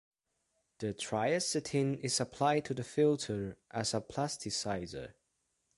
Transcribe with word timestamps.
The 0.79 0.95
triacetin 0.95 1.99
is 1.99 2.19
applied 2.19 2.65
to 2.65 2.73
the 2.73 2.83
filter 2.83 3.59
as 3.69 3.93
a 3.93 4.01
plasticizer. 4.01 5.13